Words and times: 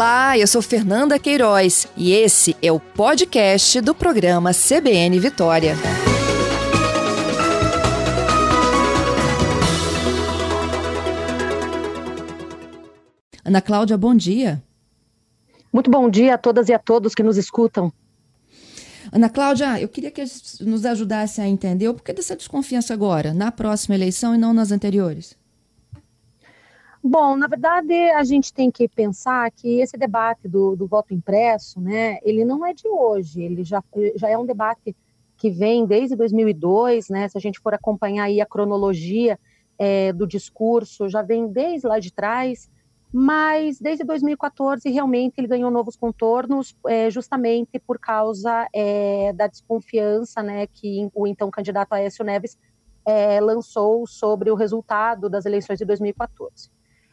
Olá, 0.00 0.38
eu 0.38 0.46
sou 0.46 0.62
Fernanda 0.62 1.18
Queiroz 1.18 1.86
e 1.94 2.10
esse 2.12 2.56
é 2.62 2.72
o 2.72 2.80
podcast 2.80 3.82
do 3.82 3.94
programa 3.94 4.50
CBN 4.54 5.20
Vitória. 5.20 5.74
Ana 13.44 13.60
Cláudia, 13.60 13.98
bom 13.98 14.14
dia. 14.14 14.62
Muito 15.70 15.90
bom 15.90 16.08
dia 16.08 16.32
a 16.32 16.38
todas 16.38 16.70
e 16.70 16.72
a 16.72 16.78
todos 16.78 17.14
que 17.14 17.22
nos 17.22 17.36
escutam. 17.36 17.92
Ana 19.12 19.28
Cláudia, 19.28 19.78
eu 19.78 19.88
queria 19.90 20.10
que 20.10 20.24
nos 20.62 20.86
ajudasse 20.86 21.42
a 21.42 21.46
entender 21.46 21.88
o 21.90 21.94
porquê 21.94 22.14
dessa 22.14 22.34
desconfiança 22.34 22.94
agora, 22.94 23.34
na 23.34 23.52
próxima 23.52 23.96
eleição 23.96 24.34
e 24.34 24.38
não 24.38 24.54
nas 24.54 24.72
anteriores. 24.72 25.38
Bom, 27.02 27.34
na 27.34 27.46
verdade, 27.46 27.94
a 28.10 28.22
gente 28.22 28.52
tem 28.52 28.70
que 28.70 28.86
pensar 28.86 29.50
que 29.50 29.80
esse 29.80 29.96
debate 29.96 30.46
do, 30.46 30.76
do 30.76 30.86
voto 30.86 31.14
impresso, 31.14 31.80
né, 31.80 32.18
ele 32.22 32.44
não 32.44 32.64
é 32.64 32.74
de 32.74 32.86
hoje, 32.86 33.42
ele 33.42 33.64
já, 33.64 33.82
já 34.16 34.28
é 34.28 34.36
um 34.36 34.44
debate 34.44 34.94
que 35.38 35.50
vem 35.50 35.86
desde 35.86 36.14
2002, 36.14 37.08
né, 37.08 37.26
se 37.26 37.38
a 37.38 37.40
gente 37.40 37.58
for 37.58 37.72
acompanhar 37.72 38.24
aí 38.24 38.38
a 38.38 38.44
cronologia 38.44 39.38
é, 39.78 40.12
do 40.12 40.26
discurso, 40.26 41.08
já 41.08 41.22
vem 41.22 41.48
desde 41.48 41.86
lá 41.86 41.98
de 41.98 42.12
trás, 42.12 42.70
mas 43.10 43.80
desde 43.80 44.04
2014 44.04 44.90
realmente 44.90 45.38
ele 45.38 45.48
ganhou 45.48 45.70
novos 45.70 45.96
contornos, 45.96 46.76
é, 46.86 47.10
justamente 47.10 47.78
por 47.78 47.98
causa 47.98 48.68
é, 48.74 49.32
da 49.32 49.46
desconfiança 49.46 50.42
né, 50.42 50.66
que 50.66 51.08
o 51.14 51.26
então 51.26 51.50
candidato 51.50 51.94
Aécio 51.94 52.22
Neves 52.22 52.58
é, 53.06 53.40
lançou 53.40 54.06
sobre 54.06 54.50
o 54.50 54.54
resultado 54.54 55.30
das 55.30 55.46
eleições 55.46 55.78
de 55.78 55.86
2014. 55.86 56.70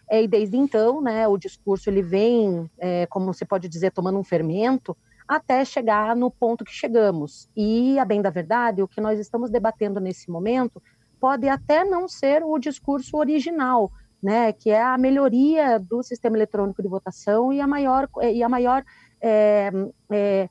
É, 0.10 0.24
e 0.24 0.28
desde 0.28 0.56
então, 0.58 1.02
né, 1.02 1.28
o 1.28 1.38
discurso 1.38 1.90
ele 1.90 2.02
vem, 2.02 2.70
é, 2.78 3.06
como 3.08 3.34
se 3.34 3.46
pode 3.46 3.68
dizer, 3.68 3.92
tomando 3.92 4.18
um 4.18 4.24
fermento, 4.24 4.96
até 5.28 5.66
chegar 5.66 6.16
no 6.16 6.32
ponto 6.32 6.64
que 6.64 6.72
chegamos. 6.72 7.50
E, 7.56 8.00
a 8.00 8.06
bem 8.06 8.22
da 8.22 8.30
verdade, 8.30 8.82
o 8.82 8.88
que 8.88 9.02
nós 9.02 9.20
estamos 9.20 9.50
debatendo 9.50 10.00
nesse 10.00 10.32
momento 10.32 10.82
pode 11.20 11.50
até 11.50 11.84
não 11.84 12.08
ser 12.08 12.44
o 12.44 12.58
discurso 12.58 13.18
original, 13.18 13.92
né, 14.24 14.54
que 14.54 14.70
é 14.70 14.82
a 14.82 14.98
melhoria 14.98 15.78
do 15.78 16.02
sistema 16.02 16.38
eletrônico 16.38 16.82
de 16.82 16.88
votação 16.88 17.52
e 17.52 17.60
a 17.60 17.68
maior, 17.68 18.08
e 18.32 18.42
a 18.42 18.50
maior 18.50 18.84
é, 19.22 19.72
é, 20.12 20.50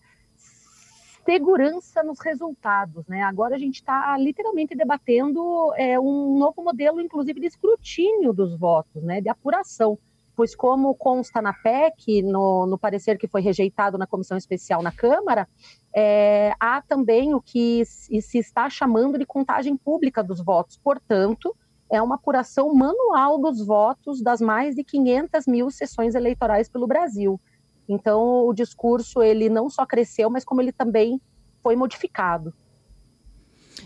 segurança 1.26 2.02
nos 2.04 2.20
resultados. 2.20 3.06
Né? 3.06 3.22
Agora 3.22 3.56
a 3.56 3.58
gente 3.58 3.74
está 3.74 4.16
literalmente 4.16 4.74
debatendo 4.74 5.74
é, 5.76 5.98
um 5.98 6.38
novo 6.38 6.62
modelo, 6.62 7.00
inclusive, 7.00 7.40
de 7.40 7.46
escrutínio 7.46 8.32
dos 8.32 8.56
votos, 8.56 9.02
né, 9.02 9.20
de 9.20 9.28
apuração. 9.28 9.98
Pois, 10.36 10.54
como 10.54 10.94
consta 10.94 11.40
na 11.40 11.52
PEC, 11.52 12.22
no, 12.22 12.66
no 12.66 12.78
parecer 12.78 13.18
que 13.18 13.26
foi 13.26 13.40
rejeitado 13.40 13.96
na 13.96 14.06
comissão 14.06 14.36
especial 14.36 14.82
na 14.82 14.92
Câmara, 14.92 15.48
é, 15.94 16.52
há 16.60 16.82
também 16.82 17.34
o 17.34 17.40
que 17.40 17.82
se 17.86 18.38
está 18.38 18.68
chamando 18.68 19.18
de 19.18 19.24
contagem 19.24 19.76
pública 19.78 20.22
dos 20.22 20.40
votos. 20.40 20.76
Portanto, 20.76 21.56
é 21.90 22.02
uma 22.02 22.16
apuração 22.16 22.74
manual 22.74 23.38
dos 23.38 23.64
votos 23.64 24.22
das 24.22 24.40
mais 24.40 24.74
de 24.74 24.84
500 24.84 25.46
mil 25.46 25.70
sessões 25.70 26.14
eleitorais 26.14 26.68
pelo 26.68 26.86
Brasil. 26.86 27.40
Então, 27.88 28.46
o 28.46 28.52
discurso 28.52 29.22
ele 29.22 29.48
não 29.48 29.70
só 29.70 29.86
cresceu, 29.86 30.28
mas 30.28 30.44
como 30.44 30.60
ele 30.60 30.72
também 30.72 31.20
foi 31.62 31.76
modificado. 31.76 32.52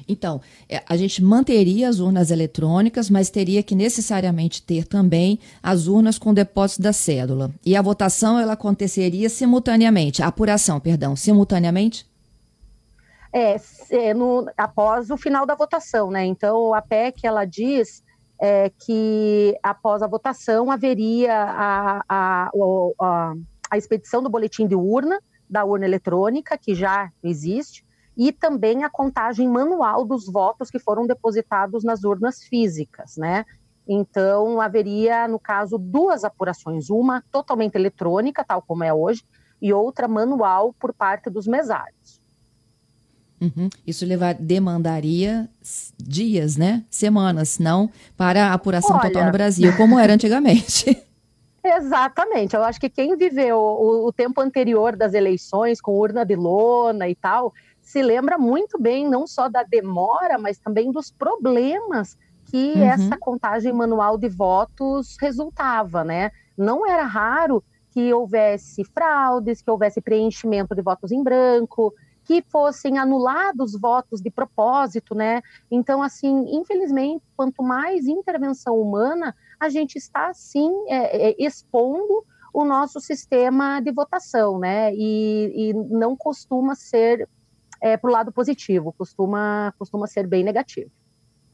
Então, 0.08 0.40
é, 0.68 0.82
a 0.88 0.96
gente 0.96 1.22
manteria 1.22 1.88
as 1.88 1.98
urnas 1.98 2.30
eletrônicas, 2.30 3.10
mas 3.10 3.30
teria 3.30 3.62
que 3.62 3.74
necessariamente 3.74 4.62
ter 4.62 4.86
também 4.86 5.38
as 5.62 5.86
urnas 5.86 6.18
com 6.18 6.32
depósito 6.32 6.82
da 6.82 6.92
cédula. 6.92 7.50
E 7.64 7.76
a 7.76 7.82
votação 7.82 8.38
ela 8.38 8.52
aconteceria 8.54 9.28
simultaneamente, 9.28 10.22
a 10.22 10.26
apuração, 10.26 10.80
perdão, 10.80 11.16
simultaneamente? 11.16 12.08
É, 13.32 13.56
é, 13.90 14.14
no, 14.14 14.50
após 14.56 15.10
o 15.10 15.16
final 15.16 15.46
da 15.46 15.54
votação, 15.54 16.10
né? 16.10 16.24
Então, 16.24 16.74
a 16.74 16.82
PEC, 16.82 17.26
ela 17.26 17.44
diz 17.44 18.02
é, 18.40 18.70
que 18.70 19.56
após 19.62 20.02
a 20.02 20.08
votação 20.08 20.70
haveria 20.70 21.32
a, 21.32 22.02
a, 22.08 22.44
a, 22.48 22.50
a 23.00 23.34
expedição 23.78 24.22
do 24.22 24.30
boletim 24.30 24.66
de 24.66 24.74
urna, 24.74 25.20
da 25.48 25.64
urna 25.64 25.84
eletrônica, 25.84 26.56
que 26.56 26.74
já 26.74 27.10
existe, 27.22 27.84
e 28.16 28.32
também 28.32 28.84
a 28.84 28.90
contagem 28.90 29.48
manual 29.48 30.04
dos 30.04 30.26
votos 30.26 30.70
que 30.70 30.78
foram 30.78 31.06
depositados 31.06 31.84
nas 31.84 32.04
urnas 32.04 32.42
físicas, 32.42 33.16
né? 33.16 33.44
Então, 33.88 34.60
haveria, 34.60 35.26
no 35.26 35.38
caso, 35.38 35.78
duas 35.78 36.22
apurações, 36.22 36.90
uma 36.90 37.22
totalmente 37.32 37.74
eletrônica, 37.74 38.44
tal 38.44 38.62
como 38.62 38.84
é 38.84 38.92
hoje, 38.92 39.24
e 39.60 39.72
outra 39.72 40.06
manual 40.06 40.74
por 40.78 40.92
parte 40.92 41.28
dos 41.28 41.46
mesários. 41.46 42.20
Uhum. 43.40 43.70
Isso 43.86 44.04
levar, 44.04 44.34
demandaria 44.34 45.48
dias, 45.98 46.56
né? 46.56 46.84
Semanas, 46.90 47.58
não 47.58 47.90
para 48.16 48.48
a 48.48 48.52
apuração 48.52 48.96
Olha... 48.96 49.08
total 49.08 49.24
no 49.24 49.32
Brasil, 49.32 49.74
como 49.76 49.98
era 49.98 50.12
antigamente. 50.14 51.02
Exatamente. 51.62 52.56
Eu 52.56 52.64
acho 52.64 52.80
que 52.80 52.88
quem 52.88 53.16
viveu 53.16 53.58
o, 53.58 54.06
o, 54.06 54.12
tempo 54.12 54.40
anterior 54.40 54.96
das 54.96 55.12
eleições, 55.12 55.80
com 55.80 55.92
urna 55.92 56.24
de 56.24 56.34
lona 56.34 57.08
e 57.08 57.14
tal, 57.14 57.52
se 57.80 58.02
lembra 58.02 58.38
muito 58.38 58.80
bem 58.80 59.08
não 59.08 59.26
só 59.26 59.48
da 59.48 59.62
demora, 59.62 60.38
mas 60.38 60.58
também 60.58 60.90
dos 60.90 61.10
problemas 61.10 62.16
que 62.46 62.72
uhum. 62.74 62.82
essa 62.82 63.16
contagem 63.16 63.72
manual 63.72 64.16
de 64.16 64.28
votos 64.28 65.16
resultava, 65.20 66.02
né? 66.02 66.30
Não 66.56 66.86
era 66.86 67.04
raro 67.04 67.62
que 67.90 68.12
houvesse 68.12 68.84
fraudes, 68.84 69.62
que 69.62 69.70
houvesse 69.70 70.00
preenchimento 70.00 70.74
de 70.74 70.82
votos 70.82 71.12
em 71.12 71.22
branco, 71.22 71.92
que 72.24 72.42
fossem 72.48 72.98
anulados 72.98 73.72
votos 73.78 74.20
de 74.20 74.30
propósito, 74.30 75.14
né? 75.14 75.42
Então, 75.70 76.02
assim, 76.02 76.56
infelizmente, 76.56 77.24
quanto 77.36 77.62
mais 77.62 78.06
intervenção 78.06 78.80
humana, 78.80 79.34
a 79.60 79.68
gente 79.68 79.96
está, 79.96 80.32
sim, 80.32 80.70
é, 80.88 81.30
é, 81.30 81.36
expondo 81.38 82.24
o 82.52 82.64
nosso 82.64 82.98
sistema 82.98 83.80
de 83.80 83.92
votação, 83.92 84.58
né? 84.58 84.92
E, 84.94 85.52
e 85.54 85.74
não 85.74 86.16
costuma 86.16 86.74
ser 86.74 87.28
é, 87.80 87.96
para 87.96 88.08
o 88.08 88.12
lado 88.12 88.32
positivo, 88.32 88.92
costuma, 88.96 89.72
costuma 89.78 90.06
ser 90.06 90.26
bem 90.26 90.42
negativo. 90.42 90.90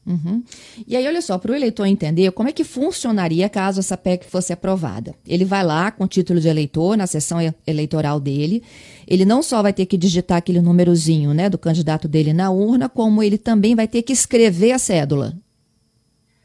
Uhum. 0.07 0.41
E 0.87 0.95
aí, 0.95 1.05
olha 1.05 1.21
só, 1.21 1.37
para 1.37 1.51
o 1.51 1.55
eleitor 1.55 1.85
entender 1.85 2.31
como 2.31 2.47
é 2.47 2.53
que 2.53 2.63
funcionaria 2.63 3.49
caso 3.49 3.81
essa 3.81 3.97
PEC 3.97 4.25
fosse 4.25 4.53
aprovada. 4.53 5.13
Ele 5.27 5.43
vai 5.43 5.65
lá 5.65 5.91
com 5.91 6.05
o 6.05 6.07
título 6.07 6.39
de 6.39 6.47
eleitor 6.47 6.95
na 6.95 7.05
sessão 7.05 7.39
eleitoral 7.67 8.17
dele. 8.17 8.63
Ele 9.05 9.25
não 9.25 9.43
só 9.43 9.61
vai 9.61 9.73
ter 9.73 9.85
que 9.85 9.97
digitar 9.97 10.37
aquele 10.37 10.61
númerozinho 10.61 11.33
né, 11.33 11.49
do 11.49 11.57
candidato 11.57 12.07
dele 12.07 12.31
na 12.31 12.49
urna, 12.49 12.87
como 12.87 13.21
ele 13.21 13.37
também 13.37 13.75
vai 13.75 13.87
ter 13.87 14.01
que 14.01 14.13
escrever 14.13 14.71
a 14.71 14.79
cédula. 14.79 15.35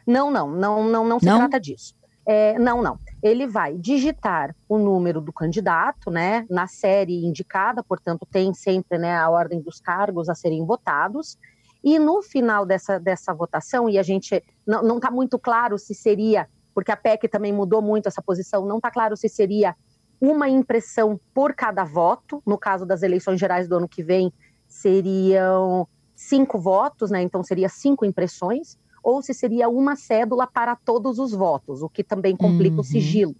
Não, 0.06 0.30
não, 0.30 0.50
não, 0.50 0.84
não, 0.84 1.06
não 1.06 1.20
se 1.20 1.26
não? 1.26 1.38
trata 1.38 1.60
disso. 1.60 1.94
É, 2.26 2.58
não, 2.58 2.82
não. 2.82 2.98
Ele 3.22 3.46
vai 3.46 3.76
digitar 3.76 4.54
o 4.68 4.78
número 4.78 5.20
do 5.20 5.32
candidato, 5.32 6.10
né, 6.10 6.46
na 6.48 6.66
série 6.66 7.24
indicada, 7.24 7.82
portanto, 7.82 8.26
tem 8.30 8.54
sempre 8.54 8.96
né, 8.98 9.16
a 9.16 9.28
ordem 9.28 9.60
dos 9.60 9.80
cargos 9.80 10.28
a 10.28 10.34
serem 10.34 10.64
votados 10.64 11.36
e 11.82 11.98
no 11.98 12.22
final 12.22 12.64
dessa, 12.64 12.98
dessa 12.98 13.34
votação, 13.34 13.88
e 13.88 13.98
a 13.98 14.02
gente 14.02 14.42
não 14.64 14.96
está 14.96 15.10
muito 15.10 15.38
claro 15.38 15.76
se 15.78 15.94
seria, 15.94 16.48
porque 16.72 16.92
a 16.92 16.96
PEC 16.96 17.28
também 17.28 17.52
mudou 17.52 17.82
muito 17.82 18.06
essa 18.06 18.22
posição, 18.22 18.64
não 18.64 18.76
está 18.76 18.90
claro 18.90 19.16
se 19.16 19.28
seria 19.28 19.74
uma 20.20 20.48
impressão 20.48 21.20
por 21.34 21.52
cada 21.52 21.82
voto, 21.82 22.40
no 22.46 22.56
caso 22.56 22.86
das 22.86 23.02
eleições 23.02 23.40
gerais 23.40 23.66
do 23.66 23.76
ano 23.76 23.88
que 23.88 24.04
vem, 24.04 24.32
seriam 24.68 25.88
cinco 26.14 26.60
votos, 26.60 27.10
né? 27.10 27.20
Então 27.20 27.42
seria 27.42 27.68
cinco 27.68 28.04
impressões, 28.04 28.78
ou 29.02 29.22
se 29.22 29.34
seria 29.34 29.68
uma 29.68 29.96
cédula 29.96 30.46
para 30.46 30.76
todos 30.76 31.18
os 31.18 31.32
votos, 31.32 31.82
o 31.82 31.88
que 31.88 32.04
também 32.04 32.36
complica 32.36 32.76
uhum. 32.76 32.80
o 32.80 32.84
sigilo, 32.84 33.34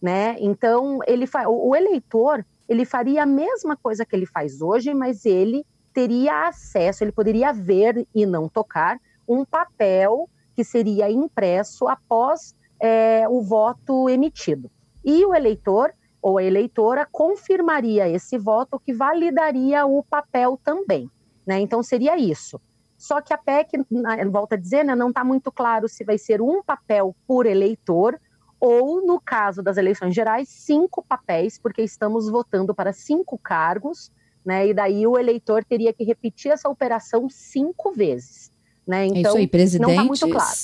né? 0.00 0.36
Então 0.40 1.00
ele 1.06 1.26
o 1.46 1.74
eleitor 1.74 2.44
ele 2.68 2.84
faria 2.84 3.22
a 3.22 3.26
mesma 3.26 3.76
coisa 3.76 4.04
que 4.04 4.16
ele 4.16 4.26
faz 4.26 4.60
hoje, 4.60 4.92
mas 4.92 5.24
ele 5.24 5.64
teria 5.92 6.48
acesso, 6.48 7.04
ele 7.04 7.12
poderia 7.12 7.52
ver 7.52 8.06
e 8.14 8.26
não 8.26 8.48
tocar 8.48 8.98
um 9.26 9.44
papel 9.44 10.28
que 10.54 10.64
seria 10.64 11.10
impresso 11.10 11.86
após 11.86 12.56
é, 12.80 13.28
o 13.28 13.40
voto 13.40 14.08
emitido. 14.08 14.70
E 15.04 15.24
o 15.24 15.34
eleitor 15.34 15.92
ou 16.20 16.38
a 16.38 16.42
eleitora 16.42 17.06
confirmaria 17.10 18.08
esse 18.08 18.36
voto, 18.36 18.80
que 18.80 18.92
validaria 18.92 19.86
o 19.86 20.02
papel 20.02 20.58
também. 20.64 21.08
Né? 21.46 21.60
Então, 21.60 21.82
seria 21.84 22.18
isso. 22.18 22.60
Só 22.96 23.20
que 23.20 23.32
a 23.32 23.38
PEC, 23.38 23.84
volta 24.30 24.54
a 24.54 24.58
dizer, 24.58 24.84
né, 24.84 24.94
não 24.94 25.10
está 25.10 25.22
muito 25.22 25.52
claro 25.52 25.88
se 25.88 26.04
vai 26.04 26.18
ser 26.18 26.40
um 26.40 26.62
papel 26.62 27.14
por 27.26 27.46
eleitor 27.46 28.18
ou, 28.58 29.04
no 29.06 29.20
caso 29.20 29.62
das 29.62 29.76
eleições 29.76 30.14
gerais, 30.14 30.48
cinco 30.48 31.04
papéis, 31.06 31.58
porque 31.58 31.82
estamos 31.82 32.30
votando 32.30 32.74
para 32.74 32.92
cinco 32.92 33.36
cargos 33.36 34.10
né? 34.46 34.68
E 34.68 34.72
daí 34.72 35.04
o 35.04 35.18
eleitor 35.18 35.64
teria 35.64 35.92
que 35.92 36.04
repetir 36.04 36.52
essa 36.52 36.68
operação 36.68 37.28
cinco 37.28 37.92
vezes, 37.92 38.52
né? 38.86 39.06
Então, 39.06 39.16
é 39.16 39.18
isso 39.18 39.28
então, 39.30 39.36
aí, 39.38 39.46
presidente, 39.48 39.82
não 39.82 39.90
está 39.90 40.04
muito 40.04 40.28
claro. 40.28 40.56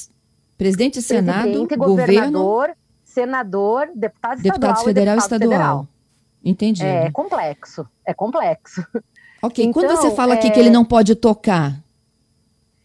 Presidente, 0.57 1.03
Senado, 1.03 1.43
Presidente, 1.43 1.77
governador, 1.77 2.71
senador, 3.05 3.89
deputado 3.93 4.37
estadual 4.37 4.61
deputado 4.61 4.85
federal 4.85 5.17
e 5.17 5.19
estadual. 5.19 5.51
Federal. 5.51 5.89
Entendi. 6.45 6.85
É 6.85 7.11
complexo, 7.11 7.85
é 8.07 8.15
complexo. 8.15 8.87
Ok, 9.43 9.65
então, 9.65 9.73
quando 9.73 9.91
você 9.97 10.07
então, 10.07 10.17
fala 10.17 10.35
é... 10.35 10.39
aqui 10.39 10.53
que 10.53 10.61
ele 10.61 10.71
não 10.71 10.85
pode 10.85 11.17
tocar, 11.17 11.82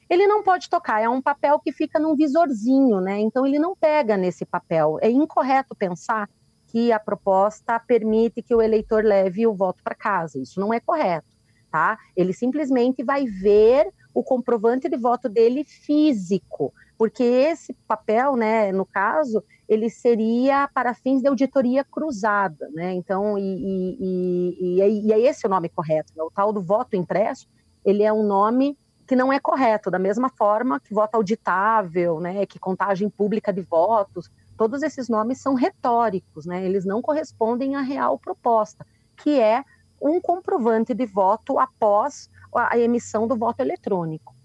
ele 0.10 0.26
não 0.28 0.42
pode 0.42 0.70
tocar, 0.70 1.02
é 1.02 1.10
um 1.10 1.22
papel 1.22 1.60
que 1.60 1.72
fica 1.72 2.00
num 2.00 2.16
visorzinho, 2.16 3.02
né? 3.02 3.20
Então 3.20 3.46
ele 3.46 3.60
não 3.60 3.76
pega 3.76 4.16
nesse 4.16 4.46
papel. 4.46 4.98
É 5.02 5.10
incorreto 5.10 5.76
pensar 5.76 6.30
que 6.68 6.92
a 6.92 7.00
proposta 7.00 7.80
permite 7.80 8.42
que 8.42 8.54
o 8.54 8.62
eleitor 8.62 9.04
leve 9.04 9.48
o 9.48 9.54
voto 9.54 9.84
para 9.84 9.96
casa. 9.96 10.40
Isso 10.40 10.60
não 10.60 10.74
é 10.74 10.80
correto, 10.80 11.36
tá? 11.72 11.98
Ele 12.16 12.34
simplesmente 12.34 13.04
vai 13.04 13.26
ver 13.26 13.88
o 14.14 14.24
comprovante 14.24 14.90
de 14.90 14.98
voto 14.98 15.30
dele 15.30 15.64
físico, 15.64 16.74
porque 16.98 17.24
esse 17.24 17.74
papel, 17.88 18.36
né, 18.36 18.72
no 18.72 18.86
caso, 18.86 19.44
ele 19.70 19.90
seria 19.90 20.68
para 20.74 20.94
fins 20.94 21.22
de 21.22 21.28
auditoria 21.28 21.84
cruzada, 21.84 22.70
né? 22.74 22.94
Então, 22.94 23.38
e, 23.38 23.98
e, 24.00 24.80
e, 24.80 25.08
e 25.08 25.14
é 25.14 25.20
esse 25.20 25.46
o 25.46 25.50
nome 25.50 25.70
correto, 25.70 26.14
né? 26.16 26.24
o 26.24 26.32
tal 26.32 26.52
do 26.52 26.62
voto 26.62 26.96
impresso, 26.96 27.48
ele 27.86 28.04
é 28.04 28.12
um 28.12 28.24
nome 28.24 28.78
que 29.08 29.16
não 29.16 29.32
é 29.32 29.40
correto, 29.40 29.90
da 29.90 29.98
mesma 29.98 30.30
forma 30.30 30.80
que 30.80 30.94
voto 30.94 31.16
auditável, 31.16 32.20
né, 32.20 32.46
que 32.46 32.60
contagem 32.60 33.10
pública 33.10 33.54
de 33.54 33.62
votos, 33.62 34.30
todos 34.58 34.84
esses 34.84 35.08
nomes 35.08 35.40
são 35.40 35.54
retóricos, 35.56 36.46
né, 36.46 36.66
eles 36.66 36.84
não 36.84 37.02
correspondem 37.02 37.76
à 37.76 37.82
real 37.82 38.20
proposta, 38.20 38.86
que 39.16 39.40
é 39.40 39.64
um 40.02 40.20
comprovante 40.20 40.94
de 40.94 41.06
voto 41.06 41.58
após 41.58 42.30
a 42.54 42.78
emissão 42.78 43.28
do 43.28 43.36
voto 43.36 43.62
eletrônico. 43.62 44.36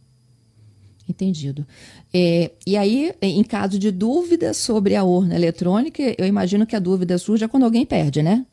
Entendido. 1.08 1.66
É, 2.14 2.52
e 2.64 2.76
aí, 2.76 3.12
em 3.20 3.42
caso 3.42 3.78
de 3.78 3.90
dúvida 3.90 4.54
sobre 4.54 4.94
a 4.94 5.02
urna 5.02 5.34
eletrônica, 5.34 6.00
eu 6.16 6.26
imagino 6.26 6.66
que 6.66 6.76
a 6.76 6.78
dúvida 6.78 7.18
surge 7.18 7.46
quando 7.48 7.64
alguém 7.64 7.84
perde, 7.84 8.22
né? 8.22 8.46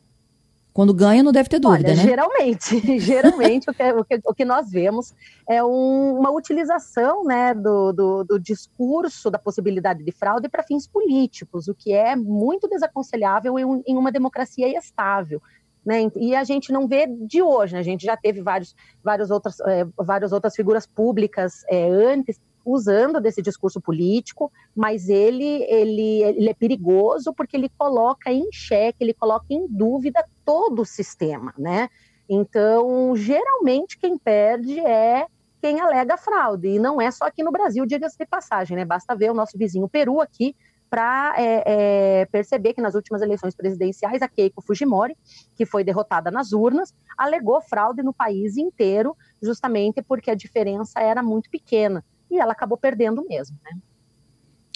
Quando 0.72 0.94
ganha, 0.94 1.22
não 1.22 1.32
deve 1.32 1.48
ter 1.48 1.58
dúvida, 1.58 1.88
Olha, 1.88 1.96
né? 1.96 2.02
Geralmente, 2.02 2.98
geralmente 3.00 3.68
o, 3.68 3.74
que, 3.74 3.92
o, 3.92 4.04
que, 4.04 4.20
o, 4.24 4.34
que, 4.34 4.44
nós 4.44 4.70
vemos 4.70 5.12
é 5.48 5.62
um, 5.64 6.18
uma 6.18 6.30
utilização 6.30 7.24
né, 7.24 7.52
do, 7.52 7.92
do, 7.92 8.24
do, 8.24 8.38
discurso 8.38 9.30
da 9.30 9.38
possibilidade 9.38 10.04
de 10.04 10.12
fraude 10.12 10.48
para 10.48 10.62
fins 10.62 10.86
políticos, 10.86 11.66
o 11.66 11.74
que 11.74 11.92
é 11.92 12.14
muito 12.14 12.68
desaconselhável 12.68 13.58
em, 13.58 13.64
um, 13.64 13.82
em 13.86 13.96
uma 13.96 14.12
democracia 14.12 14.68
estável. 14.78 15.42
Né? 15.84 16.10
E 16.16 16.34
a 16.34 16.44
gente 16.44 16.72
não 16.72 16.86
vê 16.86 17.06
de 17.06 17.42
hoje, 17.42 17.74
né? 17.74 17.80
a 17.80 17.84
gente 17.84 18.04
já 18.04 18.16
teve 18.16 18.40
vários, 18.40 18.76
várias, 19.02 19.30
outras, 19.30 19.58
é, 19.60 19.86
várias 19.96 20.30
outras 20.30 20.54
figuras 20.54 20.86
públicas 20.86 21.64
é, 21.68 21.88
antes 21.88 22.38
usando 22.64 23.20
desse 23.20 23.40
discurso 23.40 23.80
político, 23.80 24.52
mas 24.74 25.08
ele, 25.08 25.64
ele, 25.64 26.22
ele 26.22 26.48
é 26.48 26.54
perigoso 26.54 27.32
porque 27.34 27.56
ele 27.56 27.70
coloca 27.76 28.30
em 28.32 28.48
xeque, 28.52 28.98
ele 29.00 29.14
coloca 29.14 29.46
em 29.48 29.66
dúvida 29.68 30.24
todo 30.50 30.82
o 30.82 30.84
sistema, 30.84 31.54
né? 31.56 31.88
Então, 32.28 33.14
geralmente 33.14 33.96
quem 33.96 34.18
perde 34.18 34.80
é 34.80 35.26
quem 35.62 35.78
alega 35.78 36.16
fraude, 36.16 36.66
e 36.66 36.78
não 36.80 37.00
é 37.00 37.08
só 37.12 37.26
aqui 37.26 37.44
no 37.44 37.52
Brasil, 37.52 37.86
diga-se 37.86 38.18
de 38.18 38.26
passagem, 38.26 38.76
né? 38.76 38.84
Basta 38.84 39.14
ver 39.14 39.30
o 39.30 39.34
nosso 39.34 39.56
vizinho 39.56 39.88
Peru 39.88 40.20
aqui 40.20 40.56
para 40.88 41.34
é, 41.36 41.62
é, 41.64 42.26
perceber 42.26 42.74
que 42.74 42.80
nas 42.80 42.96
últimas 42.96 43.22
eleições 43.22 43.54
presidenciais 43.54 44.22
a 44.22 44.28
Keiko 44.28 44.60
Fujimori, 44.60 45.16
que 45.54 45.64
foi 45.64 45.84
derrotada 45.84 46.32
nas 46.32 46.52
urnas, 46.52 46.92
alegou 47.16 47.60
fraude 47.60 48.02
no 48.02 48.12
país 48.12 48.56
inteiro, 48.56 49.16
justamente 49.40 50.02
porque 50.02 50.32
a 50.32 50.34
diferença 50.34 50.98
era 50.98 51.22
muito 51.22 51.48
pequena 51.48 52.04
e 52.28 52.40
ela 52.40 52.50
acabou 52.50 52.76
perdendo 52.76 53.24
mesmo, 53.24 53.56
né? 53.62 53.78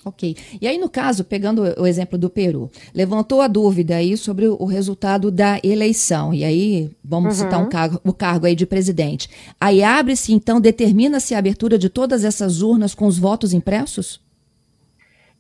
Ok. 0.05 0.37
E 0.61 0.69
aí, 0.69 0.77
no 0.77 0.89
caso, 0.89 1.25
pegando 1.25 1.63
o 1.81 1.87
exemplo 1.87 2.19
do 2.19 2.29
Peru, 2.29 2.71
levantou 2.93 3.41
a 3.41 3.49
dúvida 3.49 3.97
aí 3.97 4.17
sobre 4.17 4.47
o 4.47 4.65
resultado 4.67 5.31
da 5.31 5.59
eleição. 5.65 6.35
E 6.35 6.45
aí, 6.45 6.91
vamos 7.03 7.39
uhum. 7.39 7.45
citar 7.45 7.63
um 7.63 7.69
cargo, 7.69 8.01
o 8.05 8.13
cargo 8.13 8.47
aí 8.47 8.55
de 8.55 8.67
presidente. 8.67 9.31
Aí 9.59 9.83
abre-se, 9.83 10.33
então, 10.33 10.61
determina-se 10.61 11.35
a 11.35 11.39
abertura 11.39 11.79
de 11.79 11.89
todas 11.89 12.23
essas 12.23 12.61
urnas 12.61 12.95
com 12.95 13.07
os 13.07 13.19
votos 13.19 13.55
impressos? 13.55 14.23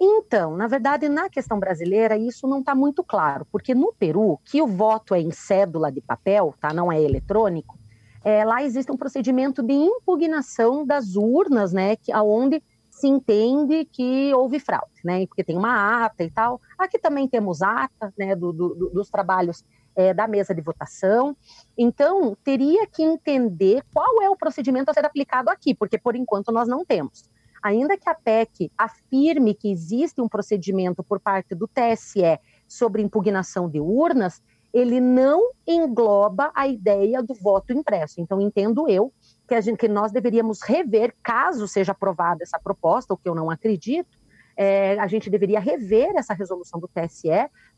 Então, 0.00 0.56
na 0.56 0.66
verdade, 0.66 1.08
na 1.08 1.28
questão 1.28 1.58
brasileira, 1.58 2.16
isso 2.16 2.49
não 2.49 2.61
está 2.61 2.75
muito 2.75 3.05
claro, 3.05 3.46
porque 3.52 3.75
no 3.75 3.93
Peru, 3.93 4.38
que 4.44 4.61
o 4.61 4.66
voto 4.66 5.14
é 5.14 5.20
em 5.20 5.31
cédula 5.31 5.93
de 5.93 6.00
papel, 6.00 6.55
tá? 6.61 6.72
Não 6.72 6.90
é 6.90 7.00
eletrônico, 7.00 7.78
é, 8.25 8.43
lá 8.43 8.62
existe 8.62 8.90
um 8.90 8.96
procedimento 8.96 9.62
de 9.62 9.75
impugnação 9.75 10.84
das 10.84 11.14
urnas, 11.14 11.75
né, 11.75 11.94
que, 11.94 12.11
aonde 12.11 12.62
se 12.94 13.08
entende 13.08 13.85
que 13.87 14.32
houve 14.35 14.61
fraude, 14.61 15.00
né, 15.05 15.26
porque 15.26 15.43
tem 15.43 15.56
uma 15.56 16.05
ata 16.05 16.23
e 16.23 16.31
tal. 16.31 16.61
Aqui 16.79 16.96
também 16.96 17.26
temos 17.26 17.61
ata, 17.61 18.14
né, 18.17 18.37
do, 18.37 18.52
do, 18.52 18.91
dos 18.91 19.11
trabalhos 19.11 19.64
é, 19.96 20.14
da 20.14 20.29
mesa 20.29 20.55
de 20.55 20.61
votação. 20.61 21.37
Então, 21.76 22.37
teria 22.44 22.87
que 22.87 23.02
entender 23.02 23.82
qual 23.93 24.23
é 24.23 24.31
o 24.31 24.37
procedimento 24.37 24.91
a 24.91 24.94
ser 24.94 25.05
aplicado 25.05 25.50
aqui, 25.50 25.75
porque 25.75 25.99
por 25.99 26.14
enquanto 26.14 26.52
nós 26.52 26.69
não 26.69 26.85
temos. 26.85 27.25
Ainda 27.62 27.99
que 27.99 28.08
a 28.08 28.14
PEC 28.14 28.70
afirme 28.79 29.55
que 29.55 29.73
existe 29.73 30.20
um 30.20 30.29
procedimento 30.29 31.02
por 31.02 31.19
parte 31.19 31.52
do 31.55 31.67
TSE 31.67 32.38
sobre 32.69 33.02
impugnação 33.02 33.69
de 33.69 33.81
urnas, 33.81 34.40
ele 34.73 35.00
não 35.00 35.50
engloba 35.67 36.52
a 36.55 36.69
ideia 36.69 37.23
do 37.23 37.35
voto 37.35 37.73
impresso. 37.73 38.20
Então, 38.20 38.40
entendo 38.40 38.88
eu 38.88 39.12
que, 39.46 39.61
gente, 39.61 39.79
que 39.79 39.88
nós 39.88 40.12
deveríamos 40.12 40.62
rever, 40.62 41.14
caso 41.23 41.69
seja 41.69 41.93
aprovada 41.93 42.43
essa 42.43 42.58
proposta, 42.58 43.14
o 43.14 43.17
que 43.17 43.29
eu 43.29 43.35
não 43.35 43.50
acredito, 43.50 44.19
é, 44.56 44.99
a 44.99 45.06
gente 45.06 45.29
deveria 45.29 45.61
rever 45.61 46.12
essa 46.17 46.32
resolução 46.32 46.79
do 46.81 46.88
TSE 46.88 47.29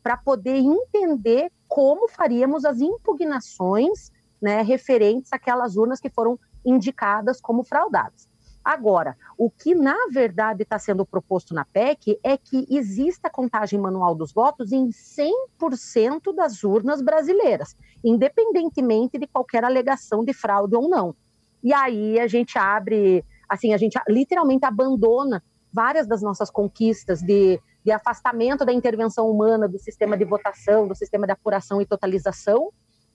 para 0.03 0.15
poder 0.15 0.57
entender 0.57 1.51
como 1.67 2.07
faríamos 2.07 2.65
as 2.65 2.79
impugnações 2.79 4.11
né, 4.41 4.61
referentes 4.61 5.33
àquelas 5.33 5.75
urnas 5.75 5.99
que 5.99 6.09
foram 6.09 6.39
indicadas 6.63 7.41
como 7.41 7.63
fraudadas. 7.63 8.27
Agora, 8.63 9.17
o 9.37 9.49
que 9.49 9.73
na 9.73 9.95
verdade 10.11 10.63
está 10.63 10.77
sendo 10.77 11.05
proposto 11.05 11.53
na 11.53 11.63
PEC 11.63 12.19
é 12.21 12.37
que 12.37 12.67
exista 12.69 13.29
contagem 13.29 13.79
manual 13.79 14.13
dos 14.13 14.33
votos 14.33 14.73
em 14.73 14.89
100% 14.89 16.35
das 16.35 16.65
urnas 16.65 17.01
brasileiras, 17.01 17.77
independentemente 18.03 19.17
de 19.17 19.25
qualquer 19.25 19.63
alegação 19.63 20.23
de 20.23 20.33
fraude 20.33 20.75
ou 20.75 20.89
não. 20.89 21.15
E 21.63 21.73
aí 21.73 22.19
a 22.19 22.27
gente 22.27 22.57
abre, 22.57 23.23
assim, 23.49 23.73
a 23.73 23.77
gente 23.77 23.99
literalmente 24.07 24.65
abandona 24.65 25.43
várias 25.73 26.07
das 26.07 26.21
nossas 26.21 26.49
conquistas 26.49 27.21
de, 27.21 27.59
de 27.83 27.91
afastamento 27.91 28.65
da 28.65 28.73
intervenção 28.73 29.29
humana 29.29 29.67
do 29.67 29.77
sistema 29.77 30.17
de 30.17 30.25
votação, 30.25 30.87
do 30.87 30.95
sistema 30.95 31.25
de 31.25 31.33
apuração 31.33 31.81
e 31.81 31.85
totalização, 31.85 32.71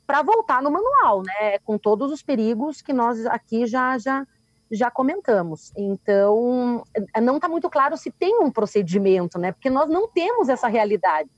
para 0.07 0.23
voltar 0.23 0.63
no 0.63 0.71
manual, 0.71 1.23
né? 1.23 1.59
Com 1.65 1.79
todos 1.79 2.13
os 2.13 2.23
perigos 2.23 2.83
que 2.83 2.93
nós 2.93 3.25
aqui 3.27 3.67
já 3.67 3.97
já 3.99 4.27
já 4.71 4.91
comentamos. 4.91 5.71
Então, 5.77 6.83
não 7.21 7.37
está 7.37 7.47
muito 7.47 7.69
claro 7.69 7.95
se 7.97 8.11
tem 8.11 8.43
um 8.43 8.51
procedimento, 8.51 9.39
né? 9.39 9.53
Porque 9.53 9.69
nós 9.69 9.89
não 9.89 10.09
temos 10.09 10.49
essa 10.49 10.67
realidade. 10.67 11.29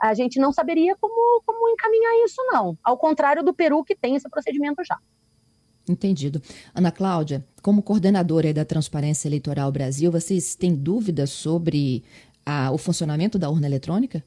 A 0.00 0.12
gente 0.12 0.40
não 0.40 0.52
saberia 0.52 0.96
como, 1.00 1.40
como 1.46 1.68
encaminhar 1.68 2.24
isso, 2.24 2.42
não. 2.50 2.76
Ao 2.82 2.98
contrário 2.98 3.44
do 3.44 3.54
Peru, 3.54 3.84
que 3.84 3.94
tem 3.94 4.16
esse 4.16 4.28
procedimento 4.28 4.82
já. 4.82 4.98
Entendido. 5.90 6.40
Ana 6.74 6.90
Cláudia, 6.90 7.44
como 7.62 7.82
coordenadora 7.82 8.52
da 8.52 8.64
Transparência 8.64 9.28
Eleitoral 9.28 9.70
Brasil, 9.70 10.10
vocês 10.10 10.54
têm 10.54 10.74
dúvidas 10.74 11.30
sobre 11.30 12.02
a, 12.44 12.70
o 12.70 12.78
funcionamento 12.78 13.38
da 13.38 13.50
urna 13.50 13.66
eletrônica? 13.66 14.24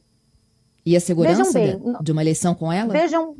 E 0.85 0.95
a 0.95 0.99
segurança 0.99 1.53
bem, 1.53 1.79
de, 1.79 2.03
de 2.03 2.11
uma 2.11 2.21
eleição 2.21 2.53
com 2.53 2.71
ela? 2.71 2.91
Vejam, 2.91 3.35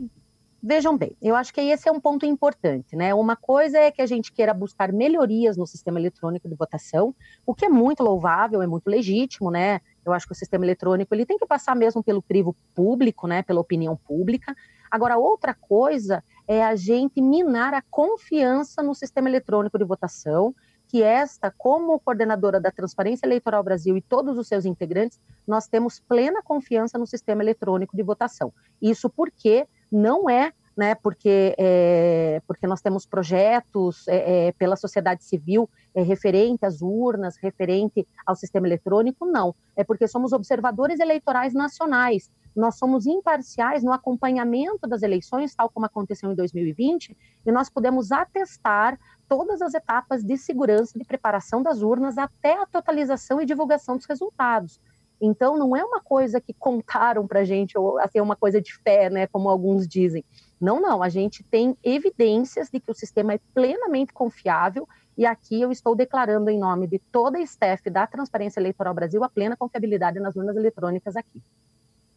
Vejam 0.66 0.98
bem, 0.98 1.14
eu 1.22 1.36
acho 1.36 1.54
que 1.54 1.60
esse 1.60 1.90
é 1.90 1.92
um 1.92 2.00
ponto 2.00 2.26
importante, 2.26 2.96
né? 2.96 3.14
Uma 3.14 3.36
coisa 3.36 3.78
é 3.78 3.92
que 3.92 4.02
a 4.02 4.06
gente 4.06 4.32
queira 4.32 4.54
buscar 4.54 4.94
melhorias 4.94 5.58
no 5.58 5.68
sistema 5.68 6.00
eletrônico 6.00 6.48
de 6.48 6.56
votação, 6.56 7.14
o 7.46 7.54
que 7.54 7.66
é 7.66 7.70
muito 7.70 8.02
louvável, 8.02 8.62
é 8.62 8.66
muito 8.66 8.88
legítimo, 8.88 9.52
né? 9.52 9.82
Eu 10.06 10.14
acho 10.14 10.26
que 10.26 10.32
o 10.32 10.36
sistema 10.36 10.64
eletrônico 10.64 11.14
ele 11.14 11.26
tem 11.26 11.38
que 11.38 11.46
passar 11.46 11.76
mesmo 11.76 12.02
pelo 12.02 12.22
crivo 12.22 12.56
público, 12.74 13.28
né? 13.28 13.44
Pela 13.44 13.60
opinião 13.60 13.98
pública. 13.98 14.56
Agora, 14.90 15.18
outra 15.18 15.54
coisa 15.54 16.24
é 16.48 16.64
a 16.64 16.76
gente 16.76 17.22
minar 17.22 17.74
a 17.74 17.82
confiança 17.82 18.82
no 18.84 18.94
sistema 18.94 19.30
eletrônico 19.30 19.78
de 19.78 19.86
votação, 19.86 20.54
que 20.88 21.02
esta, 21.02 21.52
como 21.58 22.00
coordenadora 22.00 22.60
da 22.60 22.70
Transparência 22.72 23.26
Eleitoral 23.26 23.64
Brasil 23.64 23.98
e 23.98 24.02
todos 24.02 24.38
os 24.38 24.48
seus 24.48 24.66
integrantes, 24.66 25.20
nós 25.48 25.68
temos 25.68 26.00
plena 26.00 26.44
confiança 26.44 26.98
no 27.00 27.08
sistema 27.08 27.42
eletrônico 27.42 27.96
de 27.96 28.04
votação. 28.04 28.54
Isso 28.82 29.10
porque 29.10 29.68
não 29.92 30.30
é 30.30 30.52
né, 30.76 30.96
porque, 30.96 31.56
é, 31.58 32.42
porque 32.48 32.66
nós 32.66 32.82
temos 32.82 33.06
projetos 33.06 34.08
é, 34.08 34.48
é, 34.48 34.52
pela 34.54 34.76
sociedade 34.76 35.24
civil 35.24 35.70
é, 35.94 36.02
referente 36.02 36.66
às 36.66 36.82
urnas, 36.82 37.38
referente 37.38 38.08
ao 38.26 38.36
sistema 38.36 38.68
eletrônico, 38.68 39.26
não. 39.26 39.56
É 39.76 39.84
porque 39.84 40.08
somos 40.08 40.34
observadores 40.34 41.00
eleitorais 41.00 41.54
nacionais. 41.54 42.30
Nós 42.56 42.78
somos 42.78 43.06
imparciais 43.06 43.84
no 43.84 43.92
acompanhamento 43.92 44.88
das 44.88 45.02
eleições, 45.02 45.56
tal 45.56 45.70
como 45.70 45.86
aconteceu 45.86 46.32
em 46.32 46.36
2020, 46.36 47.18
e 47.46 47.52
nós 47.52 47.70
podemos 47.70 48.12
atestar 48.12 49.00
todas 49.28 49.62
as 49.62 49.74
etapas 49.74 50.24
de 50.24 50.38
segurança 50.38 50.98
de 50.98 51.06
preparação 51.06 51.64
das 51.64 51.82
urnas 51.82 52.18
até 52.18 52.62
a 52.62 52.66
totalização 52.66 53.42
e 53.42 53.46
divulgação 53.46 53.98
dos 53.98 54.06
resultados. 54.06 54.80
Então, 55.26 55.58
não 55.58 55.76
é 55.76 55.84
uma 55.84 56.02
coisa 56.02 56.42
que 56.42 56.54
contaram 56.54 57.26
para 57.26 57.40
a 57.40 57.44
gente, 57.46 57.78
ou 57.78 57.98
assim, 57.98 58.20
é 58.20 58.22
uma 58.22 58.36
coisa 58.36 58.62
de 58.62 58.74
fé, 58.80 59.10
né, 59.10 59.26
como 59.28 59.50
alguns 59.50 59.88
dizem. 59.88 60.24
Não, 60.60 60.82
não, 60.82 61.02
a 61.02 61.10
gente 61.10 61.44
tem 61.44 61.78
evidências 61.82 62.70
de 62.70 62.80
que 62.80 62.92
o 62.92 62.94
sistema 62.94 63.34
é 63.34 63.40
plenamente 63.54 64.14
confiável 64.14 64.88
e 65.18 65.26
aqui 65.26 65.62
eu 65.62 65.72
estou 65.72 65.96
declarando 65.96 66.50
em 66.50 66.60
nome 66.60 66.88
de 66.88 67.00
toda 67.00 67.38
a 67.38 67.42
staff 67.42 67.90
da 67.90 68.08
Transparência 68.08 68.60
Eleitoral 68.60 68.94
Brasil 68.94 69.24
a 69.24 69.30
plena 69.30 69.56
confiabilidade 69.56 70.20
nas 70.20 70.36
urnas 70.36 70.56
eletrônicas 70.56 71.16
aqui. 71.16 71.42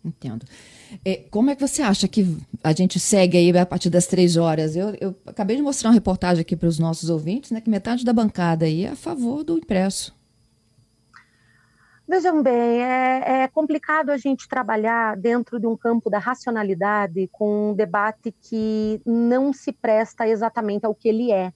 Entendo. 0.07 0.47
É, 1.05 1.17
como 1.31 1.51
é 1.51 1.57
que 1.57 1.67
você 1.67 1.83
acha 1.83 2.07
que 2.07 2.39
a 2.63 2.73
gente 2.73 3.01
segue 3.01 3.37
aí 3.37 3.59
a 3.59 3.67
partir 3.67 3.91
das 3.91 4.07
três 4.07 4.37
horas? 4.37 4.77
Eu, 4.77 4.97
eu 5.01 5.17
acabei 5.27 5.57
de 5.57 5.63
mostrar 5.63 5.91
uma 5.91 5.95
reportagem 5.95 6.41
aqui 6.41 6.55
para 6.55 6.69
os 6.69 6.79
nossos 6.79 7.11
ouvintes, 7.11 7.51
né, 7.51 7.61
que 7.61 7.69
metade 7.69 8.05
da 8.05 8.13
bancada 8.13 8.67
aí 8.67 8.85
é 8.85 8.91
a 8.91 8.97
favor 8.97 9.43
do 9.43 9.59
impresso. 9.59 10.15
Vejam 12.09 12.41
bem, 12.41 12.85
é, 12.85 13.43
é, 13.43 13.49
complicado 13.49 14.11
a 14.11 14.17
gente 14.17 14.49
trabalhar 14.49 15.17
dentro 15.17 15.59
de 15.59 15.67
um 15.67 15.77
campo 15.77 16.09
da 16.09 16.21
racionalidade 16.21 17.29
com 17.33 17.71
um 17.71 17.75
debate 17.75 18.33
que 18.43 19.03
não 19.05 19.53
se 19.53 19.73
presta 19.73 20.29
exatamente 20.29 20.87
ao 20.87 20.95
que 20.95 21.09
ele 21.09 21.33
é. 21.33 21.53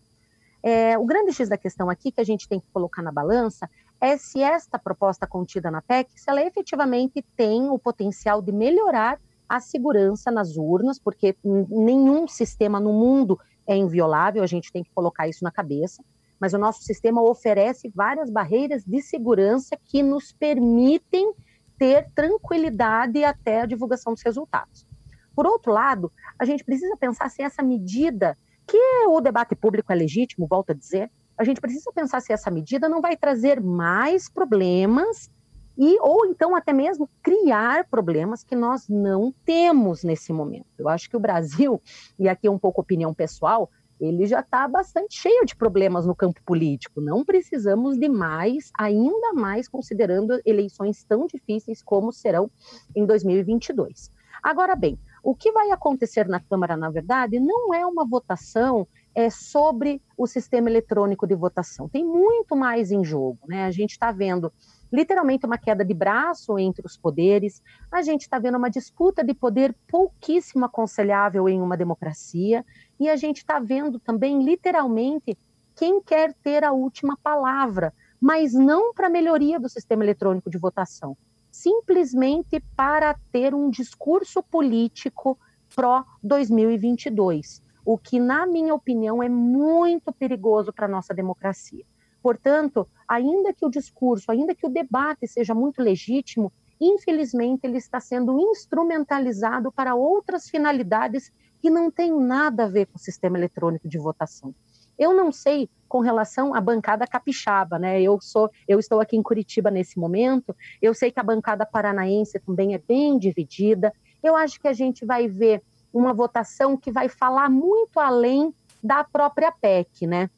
é. 0.61 0.99
O 0.99 1.05
grande 1.05 1.33
X 1.33 1.49
da 1.49 1.57
questão 1.57 1.89
aqui 1.89 2.11
que 2.11 2.21
a 2.21 2.25
gente 2.25 2.49
tem 2.49 2.59
que 2.59 2.67
colocar 2.73 3.01
na 3.01 3.13
balança 3.13 3.71
é 4.01 4.17
se 4.17 4.43
esta 4.43 4.79
proposta 4.79 5.27
contida 5.27 5.71
na 5.71 5.83
PEC, 5.83 6.19
se 6.19 6.31
ela 6.31 6.43
efetivamente 6.43 7.23
tem 7.37 7.69
o 7.69 7.79
potencial 7.79 8.41
de 8.41 8.51
melhorar 8.51 9.21
a 9.49 9.61
segurança 9.61 10.31
nas 10.31 10.57
urnas, 10.57 10.99
porque 10.99 11.37
nenhum 11.45 12.27
sistema 12.27 12.81
no 12.81 12.93
mundo 12.93 13.39
é 13.67 13.77
inviolável, 13.77 14.43
a 14.43 14.47
gente 14.47 14.73
tem 14.73 14.83
que 14.83 14.91
colocar 14.95 15.29
isso 15.29 15.45
na 15.45 15.51
cabeça, 15.51 16.03
mas 16.41 16.55
o 16.55 16.59
nosso 16.59 16.83
sistema 16.83 17.21
oferece 17.21 17.93
várias 17.95 18.31
barreiras 18.31 18.85
de 18.85 19.03
segurança 19.03 19.77
que 19.85 20.03
nos 20.03 20.33
permitem 20.33 21.35
ter 21.77 22.11
tranquilidade 22.15 23.23
até 23.25 23.63
a 23.63 23.67
divulgação 23.67 24.15
dos 24.15 24.23
resultados. 24.23 24.87
Por 25.35 25.47
outro 25.47 25.73
lado, 25.73 26.13
a 26.39 26.45
gente 26.45 26.65
precisa 26.65 26.97
pensar 26.97 27.29
se 27.29 27.43
essa 27.43 27.63
medida, 27.63 28.37
que 28.67 28.79
o 29.09 29.21
debate 29.21 29.55
público 29.55 29.93
é 29.93 29.95
legítimo, 29.95 30.47
volto 30.47 30.71
a 30.71 30.75
dizer, 30.75 31.11
a 31.41 31.45
gente 31.45 31.59
precisa 31.59 31.91
pensar 31.91 32.21
se 32.21 32.35
essa 32.35 32.51
medida 32.51 32.87
não 32.87 33.01
vai 33.01 33.17
trazer 33.17 33.63
mais 33.63 34.29
problemas 34.29 35.31
e 35.79 35.99
ou 36.03 36.27
então 36.27 36.55
até 36.55 36.71
mesmo 36.71 37.09
criar 37.23 37.89
problemas 37.89 38.45
que 38.45 38.55
nós 38.55 38.87
não 38.91 39.33
temos 39.47 40.05
nesse 40.05 40.35
momento. 40.35 40.67
Eu 40.79 40.87
acho 40.87 41.09
que 41.09 41.17
o 41.17 41.21
Brasil, 41.21 41.81
e 42.19 42.29
aqui 42.29 42.47
é 42.47 42.51
um 42.51 42.59
pouco 42.59 42.83
opinião 42.83 43.15
pessoal, 43.15 43.71
ele 43.99 44.27
já 44.27 44.41
está 44.41 44.69
bastante 44.69 45.17
cheio 45.17 45.47
de 45.47 45.57
problemas 45.57 46.05
no 46.05 46.15
campo 46.15 46.43
político. 46.45 47.01
Não 47.01 47.25
precisamos 47.25 47.97
de 47.97 48.09
mais, 48.11 48.71
ainda 48.79 49.33
mais 49.33 49.67
considerando 49.67 50.39
eleições 50.45 51.03
tão 51.05 51.27
difíceis 51.27 51.83
como 51.83 52.13
serão 52.13 52.51
em 52.95 53.07
2022. 53.07 54.13
Agora 54.43 54.77
bem, 54.77 54.99
o 55.23 55.35
que 55.35 55.51
vai 55.53 55.71
acontecer 55.71 56.29
na 56.29 56.41
Câmara, 56.41 56.77
na 56.77 56.91
verdade, 56.91 57.41
não 57.41 57.73
é 57.73 57.87
uma 57.87 58.07
votação 58.07 58.87
é, 59.15 59.29
sobre 59.29 60.01
o 60.17 60.27
sistema 60.27 60.69
eletrônico 60.71 61.27
de 61.27 61.35
votação. 61.35 61.89
Tem 61.89 62.05
muito 62.05 62.55
mais 62.57 62.91
em 62.91 63.05
jogo. 63.05 63.39
Né? 63.49 63.65
A 63.65 63.71
gente 63.71 63.93
está 63.93 64.13
vendo 64.13 64.53
literalmente 64.93 65.47
uma 65.47 65.59
queda 65.59 65.85
de 65.85 65.95
braço 65.95 66.59
entre 66.59 66.85
os 66.85 66.97
poderes, 66.97 67.63
a 67.93 68.03
gente 68.03 68.23
está 68.23 68.39
vendo 68.39 68.59
uma 68.59 68.69
disputa 68.71 69.23
de 69.23 69.33
poder 69.33 69.75
pouquíssimo 69.89 70.65
aconselhável 70.65 71.49
em 71.49 71.61
uma 71.61 71.77
democracia, 71.77 72.65
e 72.99 73.09
a 73.09 73.15
gente 73.15 73.39
está 73.39 73.61
vendo 73.61 74.01
também, 74.01 74.43
literalmente, 74.43 75.39
quem 75.77 76.03
quer 76.03 76.35
ter 76.43 76.65
a 76.65 76.73
última 76.73 77.17
palavra, 77.23 77.95
mas 78.21 78.53
não 78.53 78.93
para 78.93 79.07
a 79.07 79.11
melhoria 79.11 79.61
do 79.61 79.69
sistema 79.69 80.05
eletrônico 80.05 80.51
de 80.51 80.59
votação, 80.59 81.17
simplesmente 81.53 82.61
para 82.77 83.15
ter 83.31 83.55
um 83.55 83.71
discurso 83.71 84.43
político 84.43 85.39
pró-2022 85.75 87.63
o 87.85 87.99
que, 87.99 88.19
na 88.19 88.47
minha 88.47 88.75
opinião, 88.75 89.23
é 89.23 89.29
muito 89.29 90.13
perigoso 90.13 90.73
para 90.73 90.87
a 90.87 90.89
nossa 90.89 91.15
democracia. 91.15 91.85
Portanto, 92.23 92.87
ainda 93.09 93.53
que 93.53 93.65
o 93.65 93.71
discurso, 93.71 94.31
ainda 94.31 94.55
que 94.55 94.67
o 94.67 94.71
debate 94.71 95.27
seja 95.27 95.55
muito 95.55 95.83
legítimo, 95.83 96.53
infelizmente 96.81 97.65
ele 97.65 97.79
está 97.79 97.99
sendo 98.01 98.39
instrumentalizado 98.39 99.73
para 99.73 99.95
outras 99.95 100.49
finalidades 100.49 101.33
que 101.61 101.71
não 101.71 101.91
têm 101.91 102.19
nada 102.19 102.65
a 102.65 102.69
ver 102.69 102.87
com 102.87 102.97
o 102.97 103.01
sistema 103.01 103.39
eletrônico 103.39 103.89
de 103.89 103.99
votação. 103.99 104.55
Eu 104.99 105.15
não 105.15 105.33
sei 105.33 105.69
com 105.89 106.01
relação 106.01 106.55
à 106.55 106.61
bancada 106.61 107.07
capixaba, 107.07 107.79
né? 107.79 108.03
Eu 108.03 108.21
sou, 108.21 108.51
eu 108.69 108.79
estou 108.79 109.01
aqui 109.01 109.17
em 109.17 109.23
Curitiba 109.23 109.71
nesse 109.71 109.99
momento. 109.99 110.55
Eu 110.81 110.93
sei 110.93 111.11
que 111.11 111.19
a 111.19 111.23
bancada 111.23 111.65
paranaense 111.65 112.39
também 112.39 112.75
é 112.75 112.79
bem 112.79 113.19
dividida. 113.19 113.93
Eu 114.23 114.37
acho 114.37 114.61
que 114.61 114.69
a 114.69 114.75
gente 114.75 115.07
vai 115.07 115.27
ver 115.27 115.63
uma 115.93 116.13
votação 116.13 116.77
que 116.77 116.91
vai 116.91 117.09
falar 117.09 117.49
muito 117.51 117.99
além 117.99 118.55
da 118.83 119.05
própria 119.05 119.53
PEC, 119.53 120.07
né? 120.07 120.31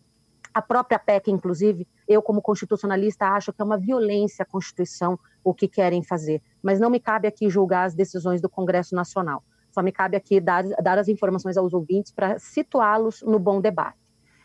A 0.52 0.60
própria 0.60 0.98
PEC, 0.98 1.30
inclusive, 1.30 1.86
eu 2.06 2.20
como 2.20 2.42
constitucionalista 2.42 3.26
acho 3.28 3.52
que 3.52 3.62
é 3.62 3.64
uma 3.64 3.78
violência 3.78 4.42
à 4.42 4.46
Constituição 4.46 5.18
o 5.42 5.54
que 5.54 5.66
querem 5.66 6.02
fazer, 6.02 6.42
mas 6.62 6.78
não 6.78 6.90
me 6.90 7.00
cabe 7.00 7.26
aqui 7.26 7.48
julgar 7.48 7.84
as 7.84 7.94
decisões 7.94 8.40
do 8.40 8.48
Congresso 8.48 8.94
Nacional. 8.94 9.42
Só 9.70 9.82
me 9.82 9.90
cabe 9.90 10.16
aqui 10.16 10.40
dar, 10.40 10.64
dar 10.82 10.98
as 10.98 11.08
informações 11.08 11.56
aos 11.56 11.72
ouvintes 11.72 12.12
para 12.12 12.38
situá-los 12.38 13.22
no 13.22 13.38
bom 13.38 13.60
debate. 13.60 13.98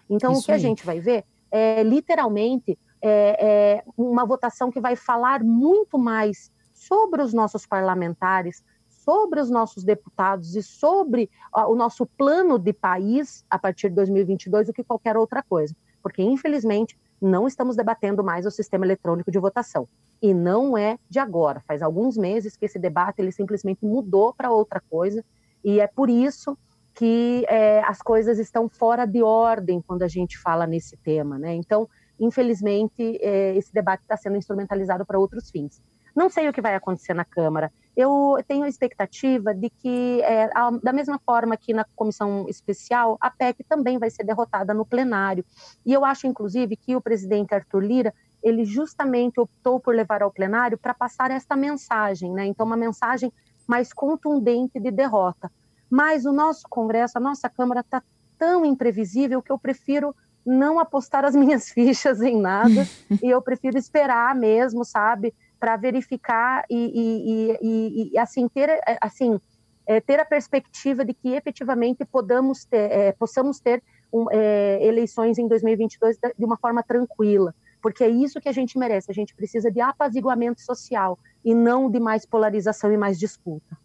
Então, 0.09 0.31
Isso 0.31 0.41
o 0.41 0.45
que 0.45 0.51
aí. 0.51 0.55
a 0.55 0.59
gente 0.59 0.85
vai 0.85 0.99
ver 0.99 1.25
é 1.51 1.83
literalmente 1.83 2.77
é, 3.01 3.77
é 3.77 3.83
uma 3.97 4.25
votação 4.25 4.71
que 4.71 4.79
vai 4.79 4.95
falar 4.95 5.43
muito 5.43 5.99
mais 5.99 6.51
sobre 6.73 7.21
os 7.21 7.33
nossos 7.33 7.65
parlamentares, 7.65 8.63
sobre 9.07 9.39
os 9.39 9.49
nossos 9.49 9.85
deputados 9.85 10.53
e 10.53 10.61
sobre 10.61 11.29
o 11.53 11.75
nosso 11.75 12.05
plano 12.05 12.59
de 12.59 12.73
país 12.73 13.45
a 13.49 13.57
partir 13.57 13.87
de 13.87 13.95
2022 13.95 14.67
do 14.67 14.73
que 14.73 14.83
qualquer 14.83 15.15
outra 15.15 15.41
coisa. 15.41 15.73
Porque, 16.03 16.21
infelizmente, 16.21 16.99
não 17.21 17.47
estamos 17.47 17.77
debatendo 17.77 18.21
mais 18.21 18.45
o 18.45 18.51
sistema 18.51 18.85
eletrônico 18.85 19.31
de 19.31 19.39
votação. 19.39 19.87
E 20.21 20.33
não 20.33 20.77
é 20.77 20.99
de 21.09 21.19
agora. 21.19 21.61
Faz 21.65 21.81
alguns 21.81 22.17
meses 22.17 22.57
que 22.57 22.65
esse 22.65 22.77
debate 22.77 23.21
ele 23.21 23.31
simplesmente 23.31 23.85
mudou 23.85 24.33
para 24.33 24.51
outra 24.51 24.81
coisa. 24.89 25.23
E 25.63 25.79
é 25.79 25.87
por 25.87 26.09
isso 26.09 26.57
que 26.93 27.45
é, 27.47 27.81
as 27.85 28.01
coisas 28.01 28.39
estão 28.39 28.67
fora 28.67 29.05
de 29.05 29.23
ordem 29.23 29.81
quando 29.81 30.03
a 30.03 30.07
gente 30.09 30.37
fala 30.37 30.67
nesse 30.67 30.97
tema. 30.97 31.39
Né? 31.39 31.53
Então, 31.53 31.87
infelizmente, 32.19 33.17
é, 33.21 33.55
esse 33.55 33.73
debate 33.73 34.01
está 34.01 34.17
sendo 34.17 34.35
instrumentalizado 34.35 35.05
para 35.05 35.17
outros 35.17 35.49
fins. 35.49 35.81
Não 36.13 36.29
sei 36.29 36.49
o 36.49 36.53
que 36.53 36.61
vai 36.61 36.75
acontecer 36.75 37.13
na 37.13 37.23
Câmara. 37.23 37.71
Eu 37.98 38.38
tenho 38.48 38.63
a 38.63 38.70
expectativa 38.70 39.56
de 39.56 39.72
que, 39.72 40.22
é, 40.22 40.48
da 40.84 40.94
mesma 40.94 41.20
forma 41.25 41.58
que 41.58 41.74
na 41.74 41.84
comissão 41.96 42.46
especial, 42.48 43.18
a 43.20 43.32
PEC 43.32 43.63
também 43.63 43.98
vai 43.98 44.12
ser 44.12 44.24
derrotada 44.24 44.72
no 44.72 44.86
plenário. 44.86 45.44
E 45.84 45.92
eu 45.92 46.06
acho, 46.06 46.27
inclusive, 46.27 46.77
que 46.77 46.96
o 46.96 47.01
presidente 47.01 47.56
Arthur 47.56 47.84
Lira 47.84 48.13
ele 48.44 48.63
justamente 48.66 49.39
optou 49.39 49.80
por 49.80 49.96
levar 49.96 50.22
ao 50.22 50.32
plenário 50.32 50.77
para 50.77 50.94
passar 50.94 51.32
esta 51.32 51.56
mensagem, 51.56 52.32
né? 52.32 52.46
Então, 52.46 52.68
uma 52.68 52.77
mensagem 52.77 53.34
mais 53.68 53.92
contundente 53.92 54.80
de 54.80 54.92
derrota. 54.92 55.51
Mas 55.89 56.24
o 56.24 56.32
nosso 56.32 56.68
Congresso, 56.70 57.18
a 57.18 57.22
nossa 57.22 57.50
Câmara 57.50 57.80
está 57.80 58.04
tão 58.38 58.63
imprevisível 58.63 59.42
que 59.42 59.51
eu 59.51 59.58
prefiro 59.58 60.16
não 60.46 60.80
apostar 60.80 61.25
as 61.25 61.36
minhas 61.36 61.70
fichas 61.70 62.22
em 62.22 62.39
nada 62.39 62.88
e 63.22 63.30
eu 63.30 63.42
prefiro 63.42 63.77
esperar 63.77 64.36
mesmo, 64.36 64.86
sabe? 64.86 65.34
Para 65.59 65.75
verificar 65.77 66.65
e, 66.69 66.75
e, 66.75 67.57
e, 67.61 68.11
e, 68.13 68.17
assim 68.17 68.47
ter 68.47 68.69
é, 68.69 68.97
assim 69.01 69.39
é, 69.85 70.01
ter 70.01 70.19
a 70.19 70.25
perspectiva 70.25 71.05
de 71.05 71.13
que 71.13 71.29
efetivamente 71.29 72.03
podamos 72.05 72.65
ter, 72.65 72.91
é, 72.91 73.11
possamos 73.13 73.59
ter 73.59 73.81
um, 74.11 74.25
é, 74.31 74.85
eleições 74.85 75.37
em 75.37 75.47
2022 75.47 76.17
de 76.37 76.45
uma 76.45 76.57
forma 76.57 76.83
tranquila, 76.83 77.55
porque 77.81 78.03
é 78.03 78.09
isso 78.09 78.41
que 78.41 78.49
a 78.49 78.51
gente 78.51 78.77
merece. 78.77 79.09
A 79.09 79.13
gente 79.13 79.33
precisa 79.33 79.71
de 79.71 79.79
apaziguamento 79.79 80.61
social 80.61 81.17
e 81.43 81.55
não 81.55 81.89
de 81.89 81.99
mais 81.99 82.25
polarização 82.25 82.91
e 82.91 82.97
mais 82.97 83.17
disputa. 83.17 83.77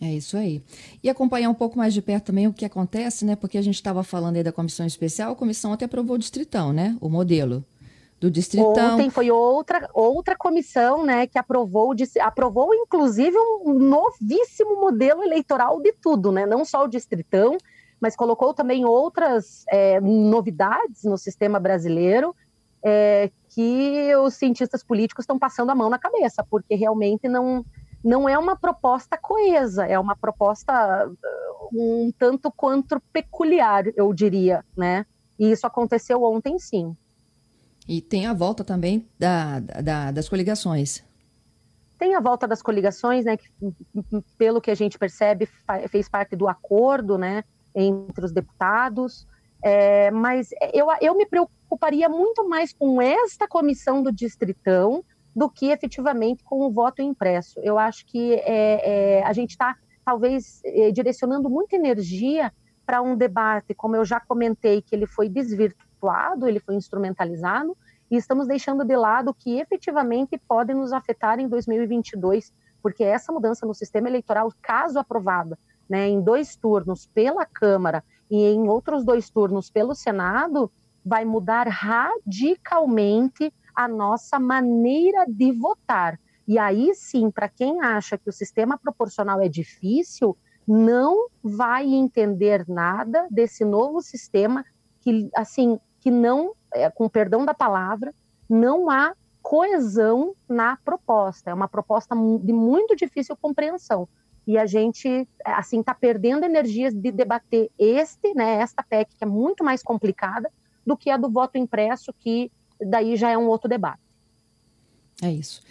É 0.00 0.12
isso 0.12 0.36
aí. 0.36 0.64
E 1.02 1.08
acompanhar 1.08 1.48
um 1.48 1.54
pouco 1.54 1.78
mais 1.78 1.94
de 1.94 2.02
perto 2.02 2.26
também 2.26 2.48
o 2.48 2.52
que 2.52 2.64
acontece, 2.64 3.24
né? 3.24 3.36
Porque 3.36 3.56
a 3.56 3.62
gente 3.62 3.76
estava 3.76 4.02
falando 4.02 4.36
aí 4.36 4.42
da 4.42 4.50
comissão 4.50 4.84
especial, 4.84 5.32
a 5.32 5.36
comissão 5.36 5.72
até 5.72 5.84
aprovou 5.84 6.16
o 6.16 6.18
distritão, 6.18 6.72
né? 6.72 6.96
O 7.00 7.08
modelo 7.08 7.64
do 8.22 8.30
Distritão. 8.30 8.94
Ontem 8.94 9.10
foi 9.10 9.32
outra, 9.32 9.90
outra 9.92 10.36
comissão 10.36 11.04
né, 11.04 11.26
que 11.26 11.36
aprovou, 11.36 11.92
aprovou 12.20 12.72
inclusive 12.72 13.36
um 13.66 13.74
novíssimo 13.74 14.80
modelo 14.80 15.24
eleitoral 15.24 15.80
de 15.80 15.92
tudo, 15.92 16.30
né? 16.30 16.46
não 16.46 16.64
só 16.64 16.84
o 16.84 16.88
Distritão, 16.88 17.58
mas 18.00 18.14
colocou 18.14 18.54
também 18.54 18.84
outras 18.84 19.64
é, 19.68 20.00
novidades 20.00 21.02
no 21.02 21.18
sistema 21.18 21.58
brasileiro 21.58 22.32
é, 22.84 23.28
que 23.48 24.14
os 24.14 24.34
cientistas 24.34 24.84
políticos 24.84 25.24
estão 25.24 25.36
passando 25.36 25.70
a 25.70 25.74
mão 25.74 25.90
na 25.90 25.98
cabeça, 25.98 26.46
porque 26.48 26.76
realmente 26.76 27.28
não, 27.28 27.64
não 28.04 28.28
é 28.28 28.38
uma 28.38 28.54
proposta 28.54 29.18
coesa, 29.18 29.84
é 29.84 29.98
uma 29.98 30.14
proposta 30.14 31.08
uh, 31.08 31.68
um 31.72 32.12
tanto 32.16 32.52
quanto 32.52 33.00
peculiar, 33.12 33.84
eu 33.96 34.12
diria, 34.12 34.64
né? 34.76 35.06
E 35.38 35.50
isso 35.50 35.66
aconteceu 35.66 36.22
ontem, 36.22 36.56
sim. 36.58 36.96
E 37.88 38.00
tem 38.00 38.26
a 38.26 38.32
volta 38.32 38.62
também 38.62 39.08
da, 39.18 39.60
da, 39.60 40.10
das 40.10 40.28
coligações. 40.28 41.02
Tem 41.98 42.14
a 42.14 42.20
volta 42.20 42.46
das 42.46 42.62
coligações, 42.62 43.24
né, 43.24 43.36
que, 43.36 43.48
pelo 44.36 44.60
que 44.60 44.70
a 44.70 44.74
gente 44.74 44.98
percebe, 44.98 45.48
fez 45.88 46.08
parte 46.08 46.34
do 46.34 46.48
acordo 46.48 47.16
né, 47.16 47.44
entre 47.74 48.24
os 48.24 48.32
deputados. 48.32 49.26
É, 49.64 50.10
mas 50.10 50.50
eu, 50.72 50.86
eu 51.00 51.16
me 51.16 51.24
preocuparia 51.24 52.08
muito 52.08 52.48
mais 52.48 52.72
com 52.72 53.00
esta 53.00 53.46
comissão 53.46 54.02
do 54.02 54.10
Distritão 54.10 55.04
do 55.34 55.48
que 55.48 55.66
efetivamente 55.66 56.44
com 56.44 56.60
o 56.60 56.70
voto 56.70 57.00
impresso. 57.00 57.58
Eu 57.60 57.78
acho 57.78 58.04
que 58.06 58.34
é, 58.34 59.18
é, 59.18 59.22
a 59.22 59.32
gente 59.32 59.50
está, 59.50 59.76
talvez, 60.04 60.60
é, 60.64 60.90
direcionando 60.90 61.48
muita 61.48 61.76
energia 61.76 62.52
para 62.84 63.00
um 63.00 63.16
debate, 63.16 63.74
como 63.74 63.96
eu 63.96 64.04
já 64.04 64.20
comentei, 64.20 64.82
que 64.82 64.94
ele 64.94 65.06
foi 65.06 65.28
desvirtuado, 65.28 65.91
ele 66.46 66.60
foi 66.60 66.74
instrumentalizado, 66.74 67.76
e 68.10 68.16
estamos 68.16 68.46
deixando 68.46 68.84
de 68.84 68.94
lado 68.94 69.32
que 69.32 69.58
efetivamente 69.58 70.36
pode 70.46 70.74
nos 70.74 70.92
afetar 70.92 71.40
em 71.40 71.48
2022, 71.48 72.52
porque 72.82 73.04
essa 73.04 73.32
mudança 73.32 73.64
no 73.64 73.74
sistema 73.74 74.08
eleitoral, 74.08 74.52
caso 74.60 74.98
aprovada, 74.98 75.58
né, 75.88 76.08
em 76.08 76.20
dois 76.20 76.56
turnos 76.56 77.06
pela 77.06 77.46
Câmara 77.46 78.04
e 78.30 78.44
em 78.44 78.68
outros 78.68 79.04
dois 79.04 79.30
turnos 79.30 79.70
pelo 79.70 79.94
Senado, 79.94 80.70
vai 81.04 81.24
mudar 81.24 81.66
radicalmente 81.68 83.52
a 83.74 83.88
nossa 83.88 84.38
maneira 84.38 85.24
de 85.26 85.52
votar. 85.52 86.18
E 86.46 86.58
aí 86.58 86.94
sim, 86.94 87.30
para 87.30 87.48
quem 87.48 87.80
acha 87.80 88.18
que 88.18 88.28
o 88.28 88.32
sistema 88.32 88.76
proporcional 88.76 89.40
é 89.40 89.48
difícil, 89.48 90.36
não 90.66 91.28
vai 91.42 91.86
entender 91.86 92.64
nada 92.68 93.26
desse 93.30 93.64
novo 93.64 94.00
sistema 94.00 94.64
que 95.00 95.30
assim 95.34 95.80
que 96.02 96.10
não 96.10 96.52
é, 96.74 96.90
com 96.90 97.08
perdão 97.08 97.44
da 97.44 97.54
palavra, 97.54 98.12
não 98.50 98.90
há 98.90 99.14
coesão 99.40 100.34
na 100.48 100.76
proposta. 100.84 101.50
É 101.50 101.54
uma 101.54 101.68
proposta 101.68 102.14
de 102.14 102.52
muito 102.52 102.96
difícil 102.96 103.36
compreensão. 103.36 104.08
E 104.44 104.58
a 104.58 104.66
gente, 104.66 105.28
assim, 105.44 105.78
está 105.78 105.94
perdendo 105.94 106.44
energias 106.44 106.92
de 106.92 107.12
debater 107.12 107.70
este, 107.78 108.34
né, 108.34 108.56
esta 108.56 108.82
PEC, 108.82 109.14
que 109.16 109.22
é 109.22 109.26
muito 109.26 109.62
mais 109.62 109.80
complicada, 109.80 110.50
do 110.84 110.96
que 110.96 111.08
a 111.08 111.16
do 111.16 111.30
voto 111.30 111.56
impresso, 111.56 112.12
que 112.12 112.50
daí 112.80 113.16
já 113.16 113.30
é 113.30 113.38
um 113.38 113.46
outro 113.46 113.68
debate. 113.68 114.02
É 115.22 115.30
isso. 115.30 115.62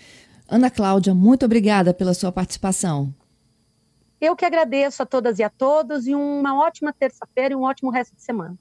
Ana 0.48 0.72
Cláudia, 0.72 1.14
muito 1.14 1.46
obrigada 1.46 1.94
pela 1.94 2.14
sua 2.14 2.32
participação. 2.32 3.14
Eu 4.22 4.36
que 4.36 4.46
agradeço 4.46 5.04
a 5.04 5.06
todas 5.06 5.40
e 5.40 5.44
a 5.44 5.50
todos 5.50 6.08
e 6.08 6.16
uma 6.16 6.58
ótima 6.58 6.94
terça-feira 6.94 7.54
e 7.54 7.58
um 7.58 7.64
ótimo 7.64 7.92
resto 7.92 8.16
de 8.16 8.22
semana. 8.22 8.58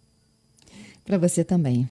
Para 1.05 1.19
você 1.19 1.45
também. 1.45 1.89